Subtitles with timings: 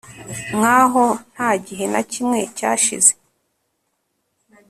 [0.57, 3.11] nkaho nta gihe na kimwe cyashize